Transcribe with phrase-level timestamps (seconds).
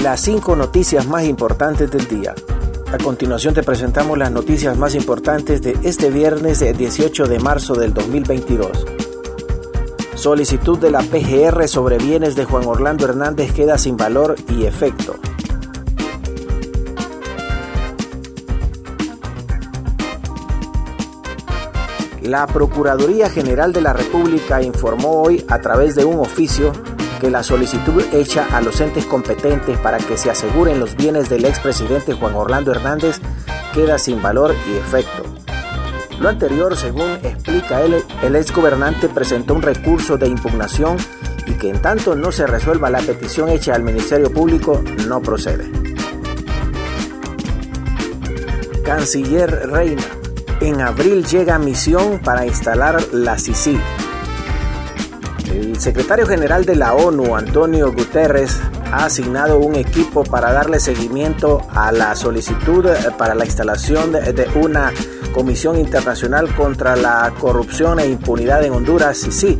[0.00, 2.34] las cinco noticias más importantes del día.
[2.92, 7.92] A continuación te presentamos las noticias más importantes de este viernes 18 de marzo del
[7.92, 8.86] 2022.
[10.14, 15.16] Solicitud de la PGR sobre bienes de Juan Orlando Hernández queda sin valor y efecto.
[22.22, 26.72] La Procuraduría General de la República informó hoy a través de un oficio
[27.20, 31.44] que la solicitud hecha a los entes competentes para que se aseguren los bienes del
[31.44, 33.20] expresidente Juan Orlando Hernández
[33.72, 35.24] queda sin valor y efecto.
[36.20, 40.96] Lo anterior, según explica él, el exgobernante presentó un recurso de impugnación
[41.46, 45.70] y que en tanto no se resuelva la petición hecha al Ministerio Público no procede.
[48.84, 50.04] Canciller Reina
[50.60, 53.78] en abril llega misión para instalar la CICI.
[55.54, 58.60] El secretario general de la ONU, Antonio Guterres,
[58.90, 64.48] ha asignado un equipo para darle seguimiento a la solicitud eh, para la instalación de
[64.56, 64.92] una
[65.32, 69.56] Comisión Internacional contra la Corrupción e Impunidad en Honduras, CICI,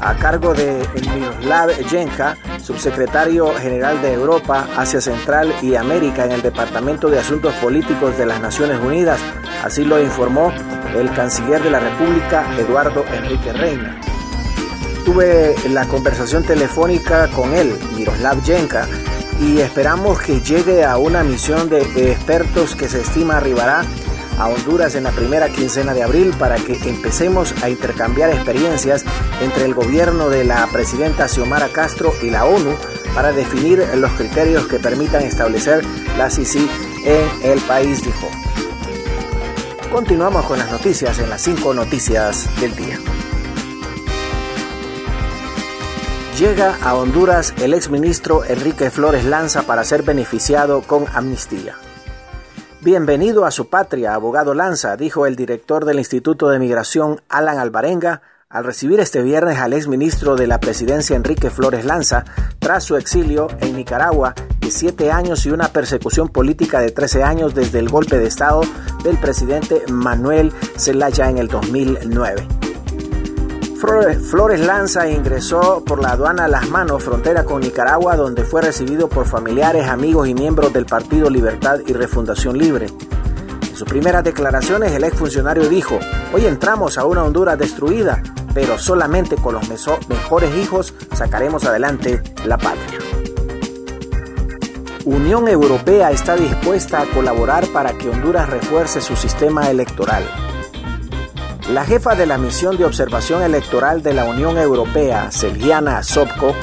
[0.00, 0.82] a cargo de
[1.14, 7.52] Miroslav Jenka, subsecretario general de Europa, Asia Central y América en el Departamento de Asuntos
[7.56, 9.20] Políticos de las Naciones Unidas,
[9.62, 10.52] Así lo informó
[10.96, 14.11] el canciller de la República, Eduardo Enrique Reina.
[15.04, 18.86] Tuve la conversación telefónica con él, Miroslav Jenka,
[19.40, 23.84] y esperamos que llegue a una misión de expertos que se estima arribará
[24.38, 29.04] a Honduras en la primera quincena de abril para que empecemos a intercambiar experiencias
[29.42, 32.76] entre el gobierno de la presidenta Xiomara Castro y la ONU
[33.14, 35.84] para definir los criterios que permitan establecer
[36.16, 36.70] la CICI
[37.04, 38.30] en el país, dijo.
[39.90, 42.98] Continuamos con las noticias en las 5 noticias del día.
[46.38, 51.76] Llega a Honduras el exministro Enrique Flores Lanza para ser beneficiado con amnistía.
[52.80, 58.22] Bienvenido a su patria, abogado Lanza, dijo el director del Instituto de Migración, Alan Alvarenga,
[58.48, 62.24] al recibir este viernes al exministro de la presidencia Enrique Flores Lanza
[62.58, 67.54] tras su exilio en Nicaragua de siete años y una persecución política de 13 años
[67.54, 68.62] desde el golpe de Estado
[69.04, 72.61] del presidente Manuel Zelaya en el 2009.
[73.82, 79.26] Flores Lanza ingresó por la aduana Las Manos, frontera con Nicaragua, donde fue recibido por
[79.26, 82.86] familiares, amigos y miembros del Partido Libertad y Refundación Libre.
[82.86, 85.98] En sus primeras declaraciones, el exfuncionario dijo,
[86.32, 88.22] hoy entramos a una Honduras destruida,
[88.54, 93.00] pero solamente con los mejores hijos sacaremos adelante la patria.
[95.04, 100.51] Unión Europea está dispuesta a colaborar para que Honduras refuerce su sistema electoral.
[101.70, 106.54] La jefa de la misión de observación electoral de la Unión Europea, Selgiana Sobko,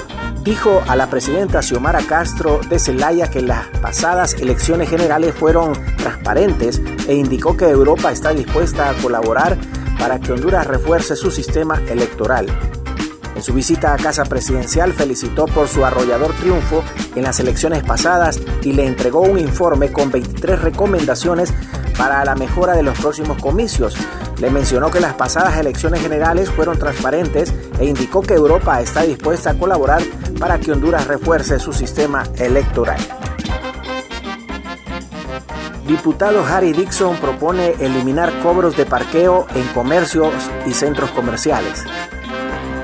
[0.43, 6.81] dijo a la presidenta Xiomara Castro de Zelaya que las pasadas elecciones generales fueron transparentes
[7.07, 9.57] e indicó que Europa está dispuesta a colaborar
[9.97, 12.47] para que Honduras refuerce su sistema electoral.
[13.35, 16.83] En su visita a Casa Presidencial felicitó por su arrollador triunfo
[17.15, 21.53] en las elecciones pasadas y le entregó un informe con 23 recomendaciones
[21.99, 23.93] para la mejora de los próximos comicios.
[24.39, 29.49] Le mencionó que las pasadas elecciones generales fueron transparentes e indicó que Europa está dispuesta
[29.49, 30.01] a colaborar
[30.39, 32.99] para que Honduras refuerce su sistema electoral.
[35.85, 40.33] Diputado Harry Dixon propone eliminar cobros de parqueo en comercios
[40.65, 41.83] y centros comerciales.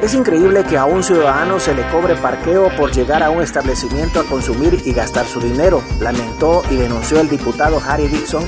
[0.01, 4.19] Es increíble que a un ciudadano se le cobre parqueo por llegar a un establecimiento
[4.19, 8.43] a consumir y gastar su dinero, lamentó y denunció el diputado Harry Dixon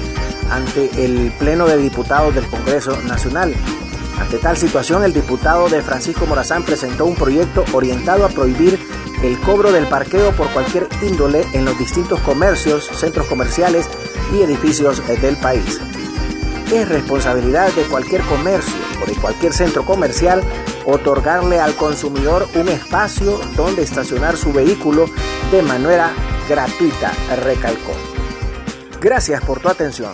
[0.50, 3.54] ante el Pleno de Diputados del Congreso Nacional.
[4.20, 8.80] Ante tal situación, el diputado de Francisco Morazán presentó un proyecto orientado a prohibir
[9.24, 13.90] el cobro del parqueo por cualquier índole en los distintos comercios, centros comerciales
[14.34, 15.80] y edificios del país.
[16.72, 20.42] Es responsabilidad de cualquier comercio o de cualquier centro comercial
[20.86, 25.06] otorgarle al consumidor un espacio donde estacionar su vehículo
[25.52, 26.12] de manera
[26.50, 27.12] gratuita,
[27.44, 27.94] recalcó.
[29.00, 30.14] Gracias por tu atención.